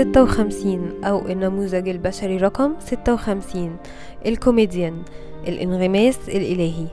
56 0.00 1.04
أو 1.04 1.28
النموذج 1.28 1.88
البشري 1.88 2.36
رقم 2.36 2.72
56 2.78 3.76
الكوميديان 4.26 5.02
الانغماس 5.48 6.18
الإلهي. 6.28 6.86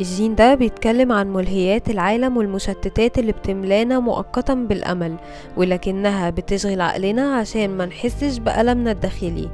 الجين 0.00 0.34
ده 0.34 0.54
بيتكلم 0.54 1.12
عن 1.12 1.32
ملهيات 1.32 1.90
العالم 1.90 2.36
والمشتتات 2.36 3.18
اللي 3.18 3.32
بتملانا 3.32 4.00
مؤقتا 4.00 4.54
بالأمل 4.54 5.16
ولكنها 5.56 6.30
بتشغل 6.30 6.80
عقلنا 6.80 7.36
عشان 7.36 7.70
ما 7.70 7.86
نحسش 7.86 8.38
بألمنا 8.38 8.90
الداخلي. 8.90 9.48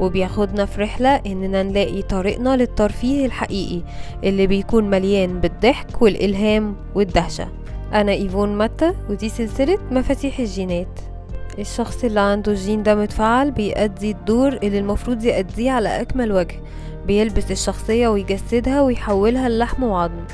وبياخدنا 0.00 0.64
في 0.64 0.80
رحلة 0.82 1.08
إننا 1.08 1.62
نلاقي 1.62 2.02
طريقنا 2.02 2.56
للترفيه 2.56 3.26
الحقيقي 3.26 3.82
اللي 4.24 4.46
بيكون 4.46 4.90
مليان 4.90 5.40
بالضحك 5.40 6.02
والإلهام 6.02 6.76
والدهشة. 6.94 7.48
أنا 7.92 8.12
إيفون 8.12 8.58
متى 8.58 8.92
ودي 9.10 9.28
سلسلة 9.28 9.78
مفاتيح 9.90 10.38
الجينات. 10.38 11.09
الشخص 11.58 12.04
اللي 12.04 12.20
عنده 12.20 12.52
الجين 12.52 12.82
ده 12.82 12.94
متفعل 12.94 13.50
بيأدي 13.50 14.10
الدور 14.10 14.52
اللي 14.52 14.78
المفروض 14.78 15.24
يأديه 15.24 15.70
على 15.70 16.00
أكمل 16.00 16.32
وجه. 16.32 16.60
بيلبس 17.06 17.50
الشخصية 17.50 18.08
ويجسدها 18.08 18.82
ويحولها 18.82 19.48
للحم 19.48 19.82
وعظم. 19.82 20.24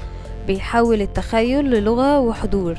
بيحول 0.47 1.03
التخيل 1.03 1.65
للغة 1.65 2.21
وحضور. 2.21 2.77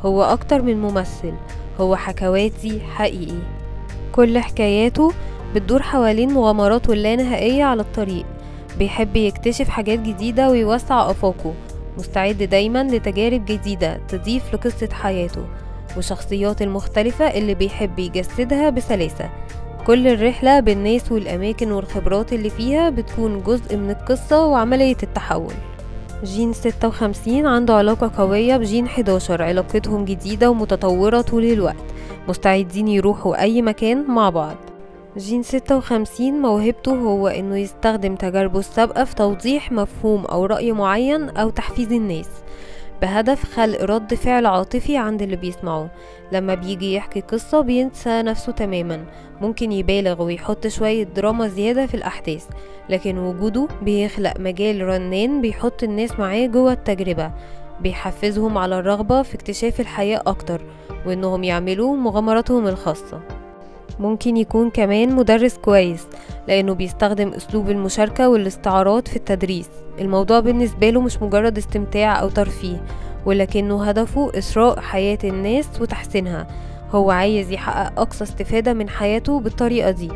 هو 0.00 0.22
أكتر 0.22 0.62
من 0.62 0.80
ممثل. 0.80 1.32
هو 1.80 1.96
حكواتي 1.96 2.80
حقيقي. 2.80 3.38
كل 4.12 4.38
حكاياته 4.38 5.12
بتدور 5.54 5.82
حوالين 5.82 6.32
مغامراته 6.32 6.92
اللانهائية 6.92 7.64
على 7.64 7.82
الطريق. 7.82 8.26
بيحب 8.78 9.16
يكتشف 9.16 9.68
حاجات 9.68 9.98
جديدة 9.98 10.50
ويوسع 10.50 11.10
أفاقه. 11.10 11.54
مستعد 11.98 12.42
دايما 12.42 12.82
لتجارب 12.82 13.44
جديدة 13.44 14.00
تضيف 14.08 14.54
لقصة 14.54 14.88
حياته. 14.92 15.44
وشخصيات 15.98 16.62
المختلفة 16.62 17.24
اللي 17.24 17.54
بيحب 17.54 17.98
يجسدها 17.98 18.70
بسلاسة. 18.70 19.30
كل 19.86 20.08
الرحلة 20.08 20.60
بالناس 20.60 21.12
والأماكن 21.12 21.72
والخبرات 21.72 22.32
اللي 22.32 22.50
فيها 22.50 22.90
بتكون 22.90 23.42
جزء 23.42 23.76
من 23.76 23.90
القصة 23.90 24.46
وعملية 24.46 24.96
التحول. 25.02 25.54
جين 26.24 26.52
56 26.52 27.46
عنده 27.46 27.74
علاقة 27.74 28.10
قوية 28.18 28.56
بجين 28.56 28.86
11 28.86 29.42
علاقتهم 29.42 30.04
جديدة 30.04 30.50
ومتطورة 30.50 31.20
طول 31.20 31.44
الوقت. 31.44 31.84
مستعدين 32.28 32.88
يروحوا 32.88 33.42
أي 33.42 33.62
مكان 33.62 34.04
مع 34.08 34.30
بعض. 34.30 34.56
جين 35.18 35.42
56 35.42 36.32
موهبته 36.40 36.92
هو 36.94 37.28
إنه 37.28 37.58
يستخدم 37.58 38.14
تجاربه 38.14 38.58
السابقة 38.58 39.04
في 39.04 39.14
توضيح 39.14 39.72
مفهوم 39.72 40.24
أو 40.24 40.46
رأي 40.46 40.72
معين 40.72 41.28
أو 41.28 41.50
تحفيز 41.50 41.92
الناس. 41.92 42.28
بهدف 43.02 43.44
خلق 43.44 43.82
رد 43.82 44.14
فعل 44.14 44.46
عاطفي 44.46 44.96
عند 44.96 45.22
اللي 45.22 45.36
بيسمعوه 45.36 45.90
لما 46.32 46.54
بيجي 46.54 46.94
يحكي 46.94 47.20
قصة 47.20 47.60
بينسى 47.60 48.22
نفسه 48.22 48.52
تماما. 48.52 49.04
ممكن 49.40 49.72
يبالغ 49.72 50.22
ويحط 50.22 50.66
شوية 50.66 51.04
دراما 51.04 51.48
زيادة 51.48 51.86
في 51.86 51.94
الأحداث. 51.94 52.46
لكن 52.88 53.18
وجوده 53.18 53.68
بيخلق 53.82 54.40
مجال 54.40 54.82
رنان 54.82 55.40
بيحط 55.40 55.82
الناس 55.82 56.18
معاه 56.18 56.46
جوه 56.46 56.72
التجربة. 56.72 57.32
بيحفزهم 57.80 58.58
على 58.58 58.78
الرغبة 58.78 59.22
في 59.22 59.34
اكتشاف 59.34 59.80
الحياة 59.80 60.22
أكتر 60.26 60.62
وإنهم 61.06 61.44
يعملوا 61.44 61.96
مغامراتهم 61.96 62.68
الخاصة. 62.68 63.39
ممكن 63.98 64.36
يكون 64.36 64.70
كمان 64.70 65.14
مدرس 65.14 65.56
كويس 65.56 66.06
لأنه 66.48 66.72
بيستخدم 66.72 67.28
أسلوب 67.28 67.70
المشاركة 67.70 68.28
والاستعارات 68.28 69.08
في 69.08 69.16
التدريس. 69.16 69.68
الموضوع 70.00 70.40
بالنسبة 70.40 70.90
له 70.90 71.00
مش 71.00 71.22
مجرد 71.22 71.58
استمتاع 71.58 72.20
أو 72.20 72.28
ترفيه 72.28 72.84
ولكنه 73.26 73.84
هدفه 73.84 74.30
إسراء 74.38 74.80
حياة 74.80 75.18
الناس 75.24 75.68
وتحسينها. 75.80 76.46
هو 76.90 77.10
عايز 77.10 77.50
يحقق 77.50 78.00
أقصى 78.00 78.24
استفادة 78.24 78.72
من 78.72 78.88
حياته 78.88 79.40
بالطريقة 79.40 79.90
دي. 79.90 80.10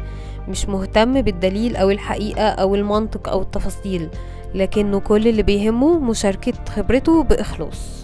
مش 0.48 0.68
مهتم 0.68 1.22
بالدليل 1.22 1.76
أو 1.76 1.90
الحقيقة 1.90 2.48
أو 2.48 2.74
المنطق 2.74 3.28
أو 3.28 3.42
التفاصيل 3.42 4.08
لكنه 4.54 5.00
كل 5.00 5.28
اللي 5.28 5.42
بيهمه 5.42 5.98
مشاركة 5.98 6.52
خبرته 6.68 7.22
بإخلاص. 7.22 8.03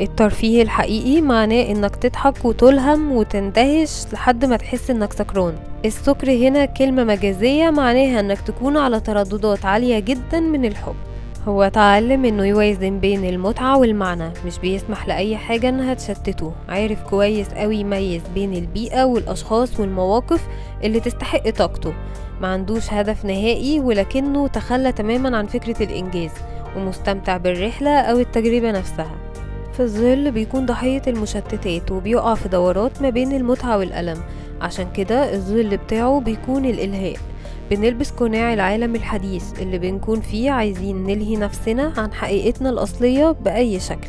الترفيه 0.00 0.62
الحقيقي 0.62 1.20
معناه 1.20 1.62
إنك 1.62 1.96
تضحك 1.96 2.44
وتلهم 2.44 3.12
وتندهش 3.12 4.06
لحد 4.12 4.44
ما 4.44 4.56
تحس 4.56 4.90
إنك 4.90 5.12
سكران. 5.12 5.54
السكر 5.84 6.30
هنا 6.30 6.64
كلمة 6.64 7.04
مجازية 7.04 7.70
معناها 7.70 8.20
إنك 8.20 8.40
تكون 8.40 8.76
على 8.76 9.00
ترددات 9.00 9.64
عالية 9.64 9.98
جدا 9.98 10.40
من 10.40 10.64
الحب. 10.64 10.94
هو 11.48 11.62
اتعلم 11.62 12.24
إنه 12.24 12.44
يوازن 12.44 12.98
بين 12.98 13.24
المتعة 13.24 13.78
والمعنى 13.78 14.30
مش 14.46 14.58
بيسمح 14.58 15.08
لأي 15.08 15.36
حاجة 15.36 15.68
إنها 15.68 15.94
تشتته. 15.94 16.52
عارف 16.68 17.02
كويس 17.02 17.48
قوي 17.48 17.76
يميز 17.76 18.22
بين 18.34 18.54
البيئة 18.54 19.04
والأشخاص 19.04 19.80
والمواقف 19.80 20.46
اللي 20.84 21.00
تستحق 21.00 21.50
طاقته. 21.50 21.92
ما 22.40 22.48
عندوش 22.48 22.92
هدف 22.92 23.24
نهائي 23.24 23.80
ولكنه 23.80 24.48
تخلى 24.48 24.92
تماما 24.92 25.36
عن 25.36 25.46
فكرة 25.46 25.82
الإنجاز 25.82 26.30
ومستمتع 26.76 27.36
بالرحلة 27.36 28.00
أو 28.00 28.18
التجربة 28.18 28.70
نفسها. 28.70 29.25
في 29.76 29.82
الظل 29.82 30.30
بيكون 30.30 30.66
ضحية 30.66 31.02
المشتتات 31.06 31.92
وبيقع 31.92 32.34
في 32.34 32.48
دورات 32.48 33.02
ما 33.02 33.10
بين 33.10 33.32
المتعة 33.32 33.78
والألم. 33.78 34.18
عشان 34.60 34.86
كده 34.94 35.34
الظل 35.34 35.76
بتاعه 35.76 36.20
بيكون 36.20 36.64
الإلهاء. 36.64 37.16
بنلبس 37.70 38.10
قناع 38.10 38.54
العالم 38.54 38.94
الحديث 38.94 39.44
اللي 39.62 39.78
بنكون 39.78 40.20
فيه 40.20 40.50
عايزين 40.50 41.02
نلهي 41.02 41.36
نفسنا 41.36 41.92
عن 41.96 42.12
حقيقتنا 42.12 42.70
الأصلية 42.70 43.30
بأي 43.30 43.80
شكل. 43.80 44.08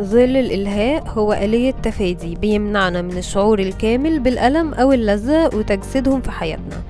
ظل 0.00 0.36
الإلهاء 0.36 1.08
هو 1.08 1.32
آلية 1.32 1.70
تفادي 1.70 2.34
بيمنعنا 2.34 3.02
من 3.02 3.18
الشعور 3.18 3.58
الكامل 3.58 4.20
بالألم 4.20 4.74
أو 4.74 4.92
اللذة 4.92 5.46
وتجسيدهم 5.56 6.20
في 6.20 6.30
حياتنا. 6.30 6.82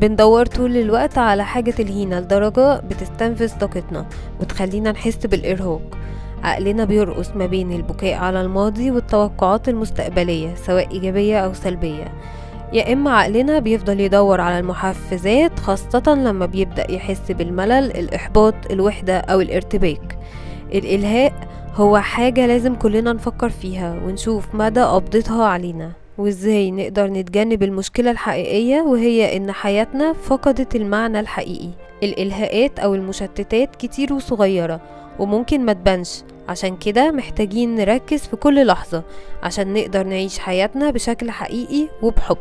بندور 0.00 0.46
طول 0.46 0.76
الوقت 0.76 1.18
على 1.18 1.44
حاجة 1.44 1.70
تلهينا 1.70 2.20
لدرجة 2.20 2.80
بتستنفذ 2.80 3.58
طاقتنا 3.58 4.06
وتخلينا 4.40 4.92
نحس 4.92 5.26
بالإرهاق. 5.26 6.01
عقلنا 6.42 6.84
بيرقص 6.84 7.30
ما 7.30 7.46
بين 7.46 7.72
البكاء 7.72 8.14
على 8.14 8.40
الماضي 8.40 8.90
والتوقعات 8.90 9.68
المستقبلية 9.68 10.54
سواء 10.54 10.90
إيجابية 10.90 11.38
أو 11.38 11.52
سلبية. 11.54 12.12
يا 12.72 12.92
إما 12.92 13.10
عقلنا 13.10 13.58
بيفضل 13.58 14.00
يدور 14.00 14.40
على 14.40 14.58
المحفزات 14.58 15.58
خاصة 15.58 16.02
لما 16.06 16.46
بيبدأ 16.46 16.90
يحس 16.90 17.32
بالملل 17.32 17.96
الإحباط 17.96 18.54
الوحدة 18.70 19.18
أو 19.18 19.40
الارتباك. 19.40 20.18
الإلهاء 20.74 21.32
هو 21.74 21.98
حاجة 21.98 22.46
لازم 22.46 22.74
كلنا 22.74 23.12
نفكر 23.12 23.48
فيها 23.48 23.98
ونشوف 24.04 24.54
مدى 24.54 24.82
قبضتها 24.82 25.44
علينا 25.44 25.92
وإزاي 26.18 26.70
نقدر 26.70 27.06
نتجنب 27.06 27.62
المشكلة 27.62 28.10
الحقيقية 28.10 28.80
وهي 28.80 29.36
إن 29.36 29.52
حياتنا 29.52 30.12
فقدت 30.12 30.76
المعنى 30.76 31.20
الحقيقي. 31.20 31.70
الإلهاءات 32.02 32.78
أو 32.78 32.94
المشتتات 32.94 33.76
كتير 33.76 34.12
وصغيرة 34.12 34.80
وممكن 35.18 35.64
ما 35.64 35.72
تبانش. 35.72 36.22
عشان 36.48 36.76
كده 36.76 37.10
محتاجين 37.10 37.74
نركز 37.74 38.20
في 38.20 38.36
كل 38.36 38.66
لحظة 38.66 39.02
عشان 39.42 39.72
نقدر 39.72 40.06
نعيش 40.06 40.38
حياتنا 40.38 40.90
بشكل 40.90 41.30
حقيقي 41.30 41.88
وبحب. 42.02 42.36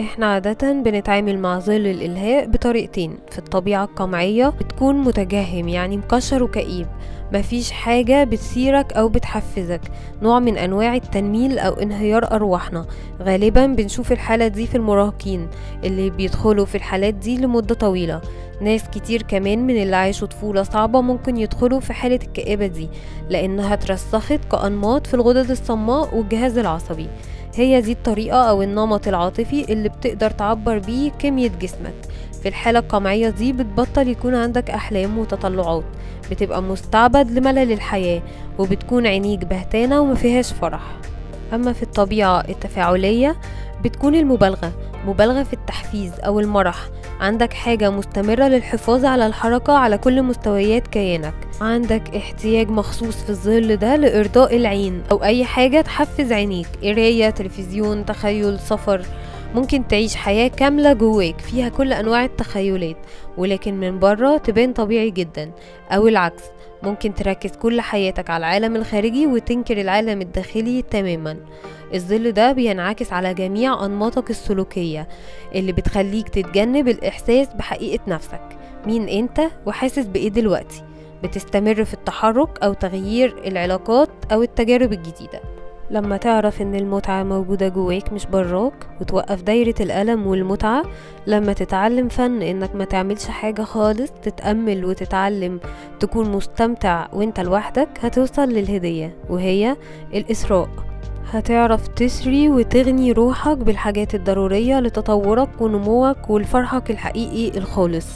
إحنا 0.00 0.26
عادة 0.26 0.72
بنتعامل 0.72 1.38
مع 1.38 1.58
ظل 1.58 1.86
الإلهاء 1.86 2.46
بطريقتين 2.46 3.18
في 3.30 3.38
الطبيعة 3.38 3.84
القمعية 3.84 4.48
بتكون 4.48 4.96
متجهم 4.96 5.68
يعني 5.68 5.96
مكشر 5.96 6.42
وكئيب. 6.42 6.86
مفيش 7.32 7.70
حاجة 7.70 8.24
بتثيرك 8.24 8.92
أو 8.92 9.08
بتحفزك 9.08 9.80
نوع 10.22 10.38
من 10.38 10.58
أنواع 10.58 10.94
التنميل 10.94 11.58
أو 11.58 11.72
انهيار 11.72 12.32
أرواحنا. 12.32 12.86
غالبا 13.22 13.66
بنشوف 13.66 14.12
الحالة 14.12 14.48
دي 14.48 14.66
في 14.66 14.74
المراهقين 14.74 15.48
اللي 15.84 16.10
بيدخلوا 16.10 16.64
في 16.66 16.74
الحالات 16.74 17.14
دي 17.14 17.38
لمدة 17.38 17.74
طويلة. 17.74 18.20
ناس 18.60 18.82
كتير 18.88 19.22
كمان 19.22 19.66
من 19.66 19.82
اللي 19.82 19.96
عاشوا 19.96 20.28
طفولة 20.28 20.62
صعبة 20.62 21.00
ممكن 21.00 21.36
يدخلوا 21.36 21.80
في 21.80 21.92
حالة 21.92 22.18
الكآبة 22.22 22.66
دي 22.66 22.88
لأنها 23.28 23.74
اترسخت 23.74 24.40
كأنماط 24.52 25.06
في 25.06 25.14
الغدد 25.14 25.50
الصماء 25.50 26.14
والجهاز 26.16 26.58
العصبي. 26.58 27.08
هي 27.54 27.80
دي 27.80 27.92
الطريقة 27.92 28.42
أو 28.50 28.62
النمط 28.62 29.08
العاطفي 29.08 29.72
اللي 29.72 29.88
بتقدر 29.88 30.30
تعبر 30.30 30.78
بيه 30.78 31.10
كمية 31.10 31.50
جسمك. 31.60 31.94
في 32.42 32.48
الحالة 32.48 32.78
القمعية 32.78 33.28
دي 33.28 33.52
بتبطل 33.52 34.08
يكون 34.08 34.34
عندك 34.34 34.70
أحلام 34.70 35.18
وتطلعات 35.18 35.84
بتبقى 36.30 36.62
مستعبد 36.62 37.30
لملل 37.30 37.72
الحياة 37.72 38.22
وبتكون 38.58 39.06
عينيك 39.06 39.44
بهتانة 39.44 40.00
ومفيهاش 40.00 40.52
فرح. 40.52 40.82
أما 41.54 41.72
في 41.72 41.82
الطبيعة 41.82 42.40
التفاعلية 42.48 43.36
بتكون 43.84 44.14
المبالغة 44.14 44.72
مبالغة 45.06 45.42
في 45.42 45.52
التحفيز 45.52 46.12
أو 46.26 46.40
المرح 46.40 46.76
عندك 47.20 47.52
حاجة 47.52 47.90
مستمرة 47.90 48.44
للحفاظ 48.44 49.04
على 49.04 49.26
الحركة 49.26 49.72
على 49.72 49.98
كل 49.98 50.22
مستويات 50.22 50.86
كيانك. 50.86 51.34
عندك 51.60 52.16
احتياج 52.16 52.70
مخصوص 52.70 53.16
في 53.22 53.30
الظل 53.30 53.76
ده 53.76 53.96
لإرضاء 53.96 54.56
العين 54.56 55.02
أو 55.10 55.24
أي 55.24 55.44
حاجة 55.44 55.80
تحفز 55.80 56.32
عينيك. 56.32 56.66
قراية 56.82 57.30
تلفزيون 57.30 58.06
تخيل 58.06 58.58
سفر. 58.58 59.02
ممكن 59.54 59.88
تعيش 59.88 60.16
حياة 60.16 60.48
كاملة 60.48 60.92
جواك 60.92 61.40
فيها 61.40 61.68
كل 61.68 61.92
أنواع 61.92 62.24
التخيلات 62.24 62.96
ولكن 63.36 63.80
من 63.80 63.98
بره 63.98 64.36
تبان 64.36 64.72
طبيعي 64.72 65.10
جدا. 65.10 65.50
أو 65.90 66.08
العكس 66.08 66.42
ممكن 66.82 67.14
تركز 67.14 67.50
كل 67.50 67.80
حياتك 67.80 68.30
على 68.30 68.38
العالم 68.46 68.76
الخارجي 68.76 69.26
وتنكر 69.26 69.80
العالم 69.80 70.20
الداخلي 70.20 70.82
تماما. 70.82 71.36
الظل 71.94 72.32
ده 72.32 72.52
بينعكس 72.52 73.12
على 73.12 73.34
جميع 73.34 73.84
أنماطك 73.84 74.30
السلوكية 74.30 75.08
اللي 75.54 75.72
بتخليك 75.72 76.28
تتجنب 76.28 76.88
الإحساس 76.88 77.48
بحقيقة 77.54 78.02
نفسك. 78.08 78.42
مين 78.86 79.08
أنت 79.08 79.40
وحاسس 79.66 80.06
بإيه 80.06 80.28
دلوقتي؟ 80.28 80.82
بتستمر 81.22 81.84
في 81.84 81.94
التحرك 81.94 82.62
أو 82.62 82.72
تغيير 82.72 83.36
العلاقات 83.46 84.08
أو 84.32 84.42
التجارب 84.42 84.92
الجديدة. 84.92 85.40
لما 85.90 86.16
تعرف 86.16 86.62
إن 86.62 86.74
المتعة 86.74 87.22
موجودة 87.22 87.68
جواك 87.68 88.12
مش 88.12 88.26
براك 88.26 88.72
وتوقف 89.00 89.42
دايرة 89.42 89.74
الألم 89.80 90.26
والمتعة 90.26 90.82
لما 91.26 91.52
تتعلم 91.52 92.08
فن 92.08 92.42
إنك 92.42 92.74
ما 92.74 92.84
تعملش 92.84 93.26
حاجة 93.26 93.62
خالص 93.62 94.10
تتأمل 94.22 94.84
وتتعلم 94.84 95.60
تكون 96.00 96.30
مستمتع 96.30 97.06
وإنت 97.12 97.40
لوحدك 97.40 97.88
هتوصل 98.00 98.48
للهدية 98.48 99.16
وهي 99.30 99.76
الإسراء. 100.14 100.68
هتعرف 101.26 101.88
تسري 101.88 102.48
وتغني 102.48 103.12
روحك 103.12 103.56
بالحاجات 103.56 104.14
الضرورية 104.14 104.80
لتطورك 104.80 105.60
ونموك 105.60 106.30
ولفرحك 106.30 106.90
الحقيقي 106.90 107.58
الخالص. 107.58 108.06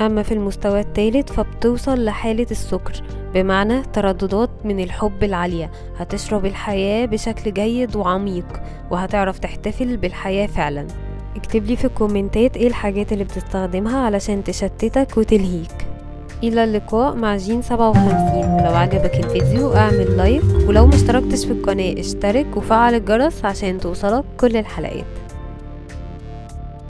أما 0.00 0.22
في 0.22 0.34
المستوى 0.34 0.80
الثالث 0.80 1.32
فبتوصل 1.32 2.04
لحالة 2.04 2.46
السكر 2.50 3.02
بمعنى 3.34 3.82
ترددات 3.82 4.50
من 4.64 4.80
الحب 4.80 5.24
العالية. 5.24 5.70
هتشرب 5.96 6.46
الحياة 6.46 7.06
بشكل 7.06 7.52
جيد 7.52 7.96
وعميق 7.96 8.46
وهتعرف 8.90 9.38
تحتفل 9.38 9.96
بالحياة 9.96 10.46
فعلا. 10.46 10.86
اكتب 11.36 11.64
لي 11.64 11.76
في 11.76 11.84
ال 11.84 11.91
comments 11.91 12.49
ات 12.49 12.56
إيه 12.56 12.68
الحاجات 12.68 13.12
اللي 13.12 13.24
بتستخدمها 13.24 13.98
علشان 13.98 14.44
تشتتك 14.44 15.16
وتلهيك. 15.16 15.85
إلى 16.42 16.64
اللقاء 16.64 17.14
مع 17.14 17.36
جين 17.36 17.62
57 17.62 18.54
ولو 18.54 18.74
عجبك 18.74 19.14
الفيديو 19.24 19.74
اعمل 19.74 20.16
like 20.16 20.42
ولو 20.68 20.86
مشتركتش 20.86 21.44
في 21.44 21.52
القناة 21.52 22.00
اشترك 22.00 22.56
وفعل 22.56 22.94
الجرس 22.94 23.44
عشان 23.44 23.80
توصلك 23.80 24.24
كل 24.40 24.56
الحلقات. 24.56 25.04